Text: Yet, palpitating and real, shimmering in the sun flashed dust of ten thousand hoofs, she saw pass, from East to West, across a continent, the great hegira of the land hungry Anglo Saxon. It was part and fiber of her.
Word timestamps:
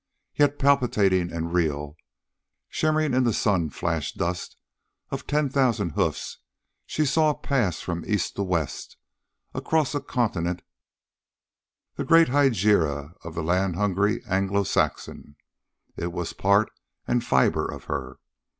Yet, 0.33 0.57
palpitating 0.57 1.31
and 1.31 1.53
real, 1.53 1.95
shimmering 2.69 3.13
in 3.13 3.23
the 3.23 3.33
sun 3.33 3.69
flashed 3.69 4.17
dust 4.17 4.57
of 5.11 5.27
ten 5.27 5.47
thousand 5.47 5.91
hoofs, 5.91 6.39
she 6.87 7.05
saw 7.05 7.35
pass, 7.35 7.81
from 7.81 8.03
East 8.07 8.35
to 8.37 8.41
West, 8.41 8.97
across 9.53 9.93
a 9.93 10.01
continent, 10.01 10.63
the 11.97 12.03
great 12.03 12.29
hegira 12.29 13.13
of 13.23 13.35
the 13.35 13.43
land 13.43 13.75
hungry 13.75 14.23
Anglo 14.25 14.63
Saxon. 14.63 15.35
It 15.95 16.11
was 16.11 16.33
part 16.33 16.71
and 17.05 17.23
fiber 17.23 17.69
of 17.71 17.83
her. 17.83 18.17